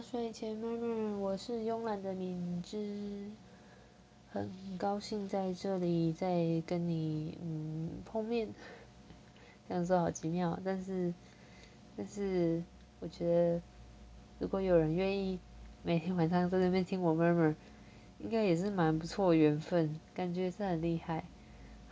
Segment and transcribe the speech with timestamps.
[0.00, 3.30] 睡前妹妹，我是慵懒的敏之，
[4.32, 8.48] 很高兴在这里再跟你嗯碰面，
[9.68, 11.12] 这样说好奇妙，但是
[11.96, 12.62] 但是
[13.00, 13.60] 我觉得
[14.38, 15.38] 如果有人愿意
[15.82, 17.54] 每天晚上在那边听我妹妹，
[18.20, 21.24] 应该也是蛮不错缘分，感觉是很厉害。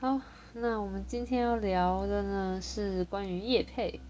[0.01, 0.19] 好，
[0.55, 4.01] 那我们今天要聊的呢是关于叶配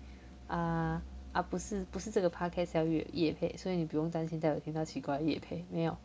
[0.47, 1.03] 啊。
[1.39, 5.97] 啊，不是不是这个 podcast 要叶叶配，所以你不用担心再有听到奇怪的叶配，没有，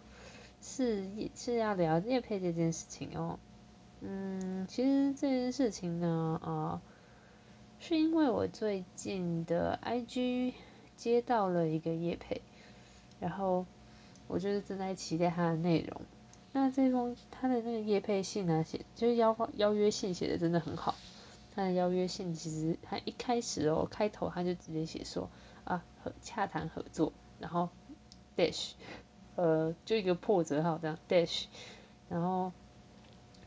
[0.61, 3.39] 是是要聊叶配这件事情哦。
[4.01, 6.81] 嗯，其实这件事情呢，啊，
[7.79, 10.53] 是因为我最近的 IG
[10.95, 12.43] 接到了一个叶配，
[13.19, 13.65] 然后
[14.27, 16.01] 我就是正在期待它的内容。
[16.51, 20.93] 那这封他的那个叶配信呢，写就是邀邀约信写的真的很好。
[21.55, 25.29] 他的邀约信其实他一开始哦，开头他就直接写说
[25.63, 25.83] 啊，
[26.21, 27.69] 洽谈合作，然后
[28.35, 28.71] dash，
[29.35, 31.45] 呃，就一个破折号这样 dash，
[32.09, 32.51] 然后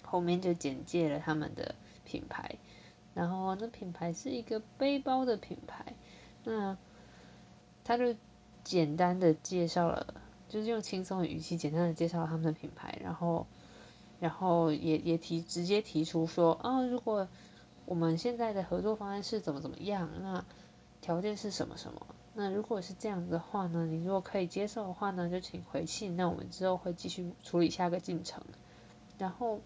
[0.03, 2.56] 后面就简介了他们的品牌，
[3.14, 5.94] 然后那品牌是一个背包的品牌，
[6.44, 6.78] 那
[7.83, 8.14] 他就
[8.62, 10.14] 简单的介绍了，
[10.48, 13.47] 就是用轻松的语气简单的介绍他们的品牌，然后
[14.20, 17.28] 然后也也提直接提出说啊，如果
[17.87, 20.11] 我们现在的合作方案是怎么怎么样？
[20.20, 20.45] 那
[21.01, 22.06] 条件是什么什么？
[22.34, 23.87] 那如果是这样子的话呢？
[23.87, 26.17] 你如果可以接受的话呢，就请回信。
[26.17, 28.43] 那我们之后会继续处理下个进程。
[29.17, 29.61] 然后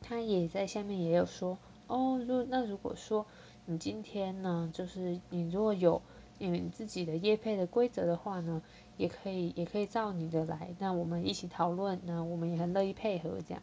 [0.00, 3.26] 他也在下面也有说，哦，如那如果说
[3.66, 6.02] 你今天呢，就是你如果有
[6.38, 8.62] 你自己的业配的规则的话呢，
[8.96, 10.74] 也可以也可以照你的来。
[10.78, 13.62] 那我们一起讨论，那我们也很乐意配合这样。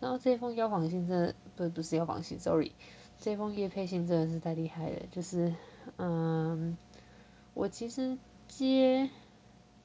[0.00, 2.72] 然后这封邀访信真的不不是邀访信，sorry，
[3.18, 5.00] 这封叶配信真的是太厉害了。
[5.10, 5.54] 就是
[5.96, 6.76] 嗯，
[7.54, 9.08] 我其实接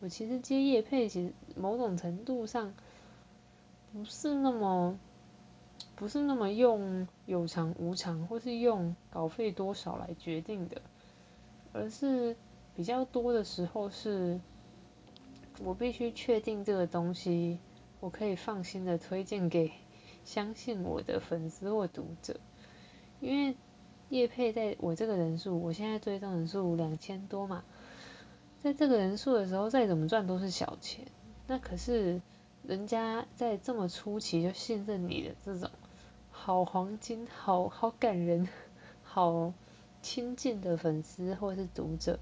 [0.01, 2.73] 我其实接叶配，其实某种程度上
[3.93, 4.99] 不是那么
[5.95, 10.81] 不是那么用有偿无偿，或是用稿费多少来决定的，
[11.71, 12.35] 而是
[12.75, 14.41] 比较多的时候是，
[15.63, 17.59] 我必须确定这个东西，
[17.99, 19.71] 我可以放心的推荐给。
[20.23, 22.39] 相信我的粉丝或读者，
[23.19, 23.55] 因为
[24.09, 27.63] 叶佩在我这个人数，我现在追踪人数两千多嘛，
[28.61, 31.05] 在这个人数的时候，再怎么赚都是小钱。
[31.47, 32.21] 那可是
[32.63, 35.69] 人家在这么初期就信任你的这种
[36.29, 38.47] 好黄金、好好感人、
[39.03, 39.53] 好
[40.01, 42.19] 亲近的粉丝或是读者，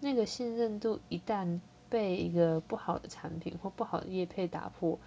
[0.00, 4.98] 那个信任度一旦被一个不好的产品或不好的叶配打破。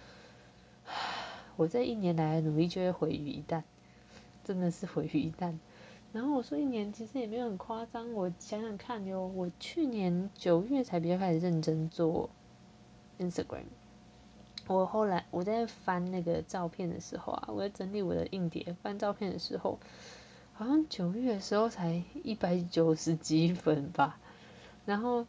[1.60, 3.62] 我这一年来的努力就会毁于一旦，
[4.42, 5.58] 真的是毁于一旦。
[6.10, 12.30] 然后我说一年其实也没有很夸张，我想想看哟，我去年九月才比较开始认真做
[13.18, 13.64] Instagram。
[14.68, 19.78] 我后来我在翻那个照片的时候啊，我在整理我的硬碟翻照片的时候，
[20.54, 24.18] 好像九月的时候才一百九十几粉吧。
[24.86, 25.26] 然后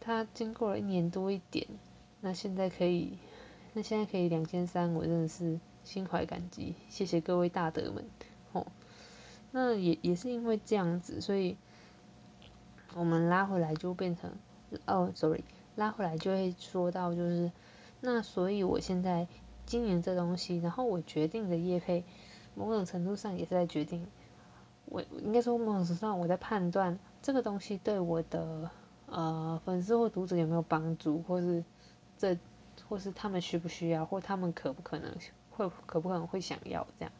[0.00, 1.68] 它经过了一年多一点，
[2.20, 3.16] 那现在可以。
[3.74, 8.04] 那现在可以两千三，我真的是心怀感激，谢谢各位大德们，
[8.52, 8.66] 吼。
[9.50, 11.56] 那也也是因为这样子，所以
[12.94, 14.30] 我们拉回来就变成，
[14.84, 15.42] 哦，sorry，
[15.74, 17.50] 拉回来就会说到就是，
[18.02, 19.26] 那所以我现在
[19.64, 22.04] 经营这东西，然后我决定的业配，
[22.54, 24.06] 某种程度上也是在决定，
[24.84, 28.70] 我应该说某种程度上我在判断这个东西对我的
[29.06, 31.64] 呃粉丝或读者有没有帮助，或是
[32.18, 32.36] 这。
[32.92, 35.10] 或是他们需不需要，或他们可不可能
[35.50, 37.12] 会可不可能会想要这样，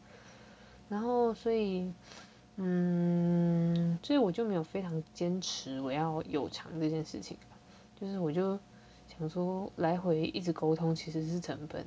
[0.87, 1.91] 然后所以，
[2.57, 7.35] 嗯，所以我就没有非常坚持我要有偿这件事情，
[7.99, 8.59] 就是我就
[9.17, 11.83] 想说来回一直沟通其实是成本，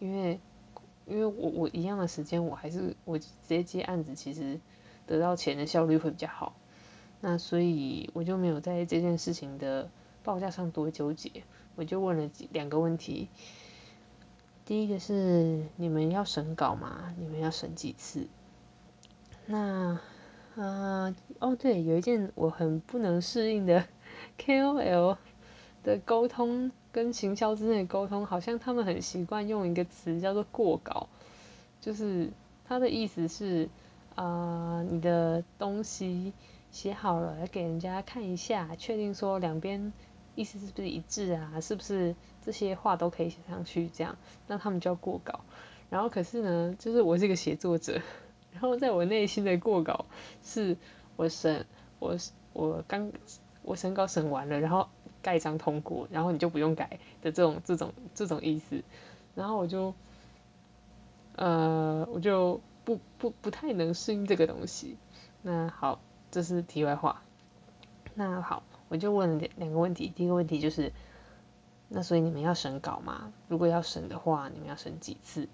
[0.00, 0.40] 因为
[1.06, 4.58] 因为我我一样的时间我还是我直接接案子，其实
[5.06, 6.56] 得到钱的效率会比较好，
[7.20, 9.88] 那所以我就没有在这件事情的
[10.24, 11.44] 报价上多纠结。
[11.78, 13.28] 我就问了几两个问题，
[14.66, 17.14] 第一个是你们要审稿吗？
[17.16, 18.26] 你们要审几次？
[19.46, 20.00] 那，
[20.56, 23.84] 啊，哦对，有一件我很不能适应的
[24.36, 25.18] KOL
[25.84, 31.06] 的沟通跟行销之间的沟通，好像他们很习惯用一个词叫做过稿，
[31.80, 32.30] 就是
[32.66, 33.68] 他的意思是，
[34.16, 36.32] 啊，你的东西
[36.72, 39.92] 写好了，要给人家看一下，确定说两边。
[40.38, 41.60] 意思是不是一致啊？
[41.60, 42.14] 是不是
[42.44, 43.88] 这些话都可以写上去？
[43.88, 45.40] 这样，那他们就要过稿。
[45.90, 48.00] 然后可是呢，就是我是一个写作者，
[48.52, 50.06] 然后在我内心的过稿
[50.44, 50.76] 是，
[51.16, 51.66] 我审
[51.98, 52.16] 我
[52.52, 53.10] 我刚
[53.62, 54.88] 我审稿审完了，然后
[55.22, 58.84] 盖章通过，然后你就不用改的这种这种这种意思。
[59.34, 59.92] 然后我就，
[61.34, 64.96] 呃，我就不不不太能适应这个东西。
[65.42, 66.00] 那好，
[66.30, 67.22] 这是题外话。
[68.14, 70.12] 那好，我就问两两个问题。
[70.14, 70.92] 第一个问题就是，
[71.88, 73.32] 那所以你们要审稿吗？
[73.48, 75.48] 如果要审的话，你们要审几次？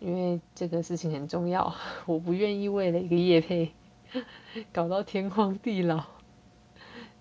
[0.00, 1.74] 因为这个事情很重要，
[2.06, 3.72] 我不愿意为了一个叶配
[4.72, 6.04] 搞到天荒地老。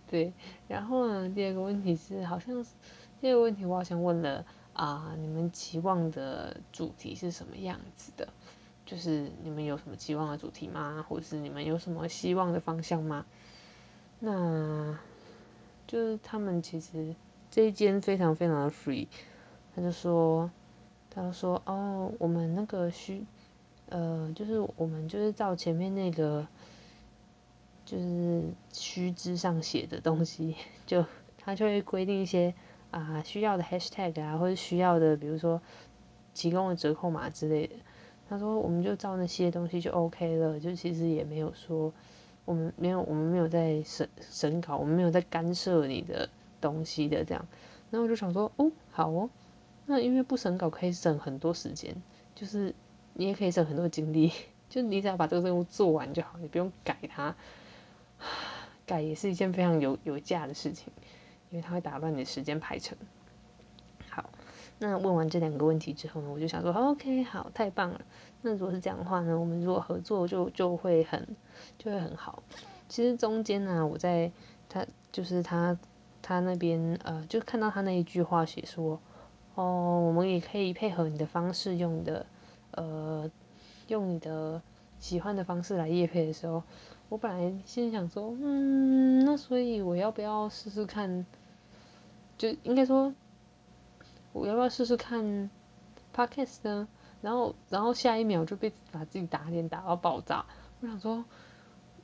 [0.09, 0.31] 对，
[0.68, 2.69] 然后呢，第二个问题是，好像是
[3.19, 8.29] 第二个问题，我好像问了啊，你们期望的主题是什么样子的？
[8.85, 11.06] 就是你们有什么期望的主题吗？
[11.09, 13.25] 或者是你们有什么希望的方向吗？
[14.19, 14.97] 那
[15.88, 17.16] 就是他们其实
[17.50, 19.07] 这一间非常非常的 free，
[19.74, 20.51] 他就说，
[21.10, 23.24] 他就说哦，我们那个需，
[23.88, 26.45] 呃，就是我们就是照前面那个，
[27.86, 28.44] 就是
[28.74, 30.56] 须知上写的东西，
[30.86, 31.06] 就
[31.38, 32.54] 他就会规定一些
[32.92, 35.62] 啊需要的 hashtag 啊，或者需要的，比如说
[36.34, 37.75] 提供的折扣码之类的。
[38.30, 41.94] 他说我们就照那些东西就 OK 了，就其实也没有说。
[42.47, 46.29] 我们没有，我们没有在审审稿，我们没有在干涉你的
[46.61, 47.45] 东西的这样。
[47.91, 49.29] 然后我就想说，哦，好哦，
[49.85, 51.94] 那因为不审稿可以省很多时间，
[52.35, 52.73] 就是
[53.13, 54.31] 你也可以省很多精力，
[54.69, 57.35] 就你只要把这个任务做完就好，你不用改它。
[58.85, 60.93] 改也是一件非常有有价的事情，
[61.50, 62.97] 因为它会打乱你的时间排程。
[64.79, 68.01] 那问完这两个问题之后呢，我就想说，OK，好，太棒了。
[68.41, 71.35] 那如果是这样的话呢，我们如果合作就就会很。
[71.79, 72.44] 就会很好。
[72.88, 74.31] 其实中间呢，我在
[74.69, 75.77] 他就是他
[76.21, 79.00] 他那边呃，就看到他那一句话写说，
[79.56, 82.27] 哦，我们也可以配合你的方式，用的
[82.71, 83.29] 呃，
[83.88, 84.62] 用你的
[85.00, 86.62] 喜欢的方式来夜配的时候，
[87.09, 91.25] 我本来心想说，嗯，那所以我要不要试试看？
[92.38, 93.12] 就应该说，
[94.38, 95.50] 我要不要试试看
[96.16, 96.88] podcast 呢？
[97.22, 100.45] 然后然后下一秒就被把自己打脸打到爆炸。
[100.81, 101.25] 我想说。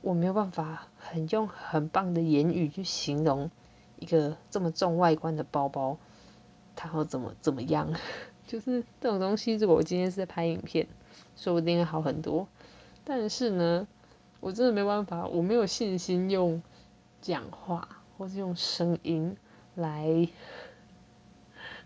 [0.00, 3.50] 我没有办法很用很棒的言语去形容
[3.98, 5.96] 一个这么重外观的包包，
[6.76, 7.90] 它要怎么怎么样？
[8.46, 10.86] 就是这种东西，如果我今天是在拍影片，
[11.36, 12.46] 说不定会好很多。
[13.02, 13.88] 但是呢，
[14.40, 16.62] 我真的没办法，我没有信心用
[17.22, 17.88] 讲话
[18.18, 19.38] 或是用声音
[19.74, 20.28] 来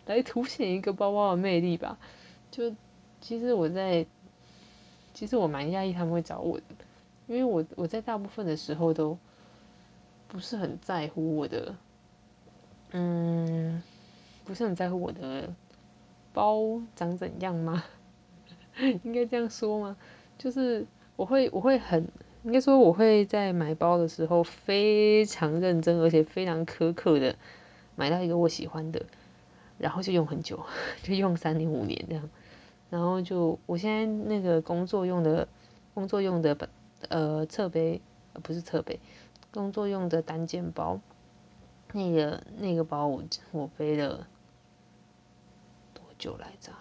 [0.08, 1.98] 来 凸显一个包包的魅力吧。
[2.50, 2.74] 就
[3.20, 4.04] 其实我在，
[5.14, 6.64] 其实我蛮讶异他们会找我的。
[7.28, 9.18] 因为我我在大部分的时候都
[10.28, 11.74] 不是很在乎我的，
[12.92, 13.82] 嗯，
[14.44, 15.52] 不是很在乎我的
[16.32, 17.84] 包长怎样吗？
[19.04, 19.96] 应该这样说吗？
[20.38, 22.08] 就是我会我会很
[22.44, 27.36] 应该说我会在买包的时候非常认真而且非常苛刻的
[27.96, 29.04] 买到一个我喜欢的，
[29.78, 30.64] 然后就用很久，
[31.02, 32.28] 就用三年五年这样，
[32.90, 35.48] 然后就我现在那个工作用的
[35.94, 36.68] 工作用的。
[37.10, 38.02] 呃，侧背，
[38.42, 38.98] 不是侧背，
[39.52, 41.00] 工作用的单肩包，
[41.92, 43.22] 那个那个包我
[43.52, 44.26] 我背了
[45.94, 46.72] 多久来着？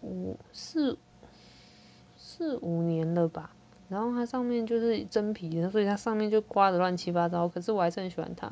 [0.00, 0.98] 五四
[2.16, 3.54] 四五年了吧。
[3.88, 7.48] 然后它上面就是真皮的，所以它上面就刮的乱七八糟。
[7.48, 8.50] 可是我还是很喜欢它。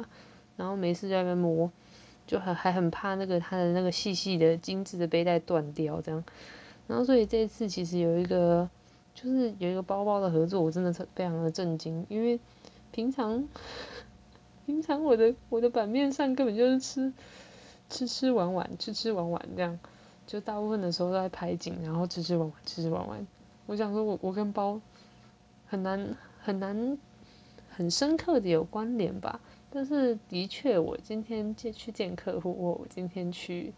[0.56, 1.68] 然后没事在那边摸，
[2.26, 6.24] 就很还很怕那个它的那个细细的精致的背带断掉这样。
[6.86, 8.68] 然后所以这次其实有一个。
[9.18, 12.38] 就是有一个包包的合作，我真的是非常的震惊，因为
[12.92, 13.48] 平常
[14.66, 17.14] 平常我的我的版面上根本就是吃
[17.88, 19.78] 吃吃玩玩吃吃玩玩这样，
[20.26, 23.26] 就大部分的时候都在拍景，然后吃吃玩玩吃吃玩玩。
[23.64, 24.82] 我想说我我跟包
[25.66, 26.98] 很难很难
[27.70, 29.40] 很深刻的有关联吧，
[29.76, 33.74] 但是的确我今天见去见客户，我今天去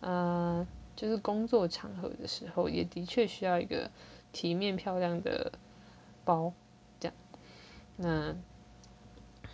[0.00, 3.90] 呃就是工作场合的时候，也的确需要一个。
[4.32, 5.52] 体面漂亮的
[6.24, 6.52] 包，
[6.98, 7.14] 这样，
[7.96, 8.34] 那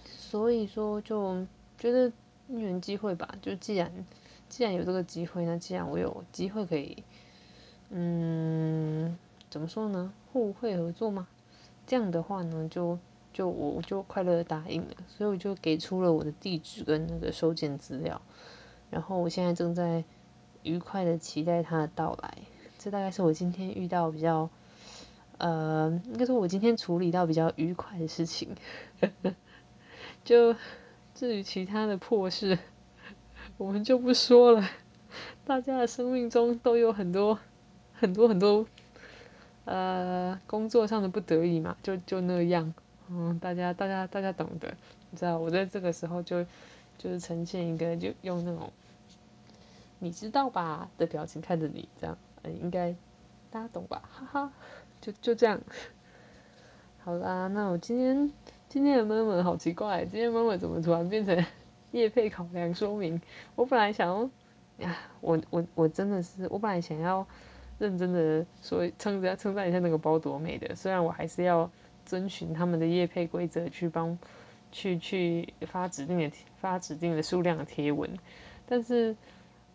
[0.06, 2.10] 所以说就觉得
[2.48, 3.92] 因缘机会吧，就既然
[4.48, 7.04] 既然有这个机会，那既然我有机会可以，
[7.90, 9.18] 嗯，
[9.50, 10.14] 怎么说呢？
[10.32, 11.28] 互惠合作吗？
[11.86, 12.98] 这样的话呢，就
[13.32, 18.20] 就我我就快乐的答应了，所以我就给出了我的地址跟那个收件资料，
[18.90, 20.04] 然后我现在正在
[20.62, 22.38] 愉快的期待他的到来，
[22.78, 24.48] 这大概是我今天遇到比较。
[25.42, 28.54] 呃，应该说我今天处理到比较愉快的事情，
[30.22, 30.54] 就
[31.14, 32.58] 至于其他的破事，
[33.56, 34.68] 我们就不说了。
[35.46, 37.38] 大家的生命中都有很多
[37.94, 38.66] 很多很多，
[39.64, 42.74] 呃，工作上的不得已嘛，就就那样。
[43.10, 44.72] 嗯，大家大家大家懂得，
[45.10, 46.44] 你知道，我在这个时候就
[46.96, 48.72] 就是呈现一个就用那种
[49.98, 52.94] 你知道吧的表情看着你，这样，嗯，应该
[53.50, 54.02] 大家懂吧？
[54.12, 54.52] 哈哈，
[55.00, 55.60] 就就这样。
[57.02, 58.30] 好啦，那我今天
[58.68, 61.44] 今天的闷闷好奇怪，今天妈妈怎么突然变成
[61.90, 63.20] 叶配考量说明？
[63.56, 64.30] 我本来想要
[64.86, 67.26] 呀，我我我真的是，我本来想要
[67.78, 71.70] 认真的说称赞称赞一下那个包多美的，虽然我还是要
[72.10, 74.18] 遵循他们的业配规则去帮
[74.72, 78.18] 去去发指定的发指定的数量的贴文，
[78.66, 79.14] 但是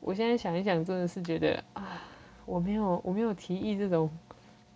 [0.02, 2.02] 我现在想一想，真的是觉得啊，
[2.46, 4.10] 我没有我没有提议这种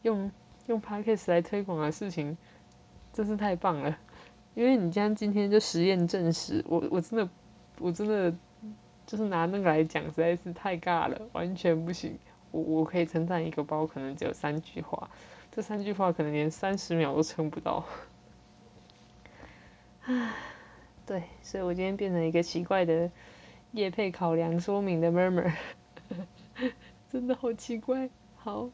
[0.04, 0.32] 用
[0.68, 2.38] 用 podcast 来推广的事情，
[3.12, 3.98] 真是太棒了，
[4.56, 7.30] 因为你将今天就实验证实，我我真的
[7.78, 8.34] 我真的
[9.06, 12.18] 就是拿那个来讲，实在是太尬了，完全不行。
[12.52, 15.12] 我我可以称赞一个包，可能只有三句话，
[15.52, 17.86] 这三句话可能连三十秒都撑不到。
[20.04, 20.34] 唉，
[21.06, 23.12] 对，所以我今天变成一个奇怪的
[23.72, 25.52] 叶配考量说明的 murmur，
[27.12, 28.10] 真的好奇怪。
[28.38, 28.70] 好，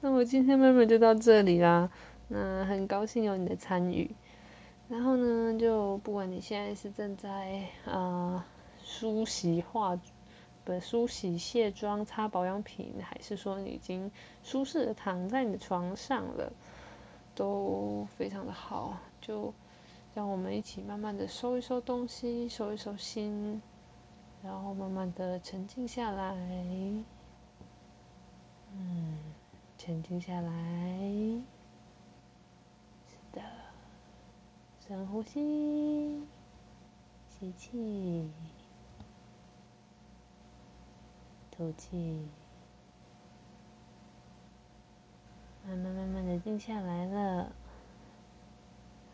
[0.00, 1.90] 那我今天 murmur 就到这里啦。
[2.28, 4.10] 那很高兴有你的参与。
[4.88, 8.46] 然后呢，就不管你现在是正在啊
[8.82, 9.98] 梳洗化。
[10.66, 14.10] 不梳洗、卸妆、擦保养品，还是说你已经
[14.42, 16.52] 舒适的躺在你的床上了，
[17.36, 18.98] 都非常的好。
[19.20, 19.54] 就
[20.12, 23.62] 让我们一起慢慢的收一收东西，收一收心，
[24.42, 26.34] 然后慢慢的沉静下来。
[28.72, 29.18] 嗯，
[29.78, 30.50] 沉静下来。
[33.06, 33.40] 是的，
[34.84, 36.24] 深呼吸，
[37.28, 38.28] 吸气。
[41.56, 42.20] 吐气，
[45.66, 47.44] 慢慢慢慢的静下来了。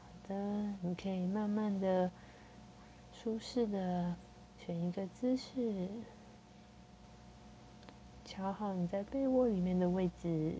[0.01, 2.11] 好的，你可以慢慢的、
[3.13, 4.17] 舒适的
[4.59, 5.89] 选一个姿势，
[8.25, 10.57] 瞧好你在被窝里面的位置。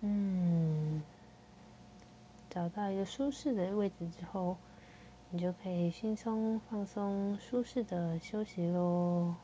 [0.00, 1.02] 嗯，
[2.50, 4.58] 找到一个舒适的位置之后。
[5.34, 9.34] 你就可以轻松、放松、舒适的休息喽。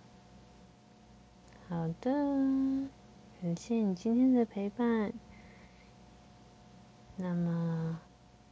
[1.66, 2.12] 好的，
[3.40, 5.14] 感谢你今天的陪伴。
[7.16, 8.00] 那么，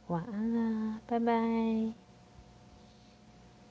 [0.07, 2.06] 晚安啦，拜拜。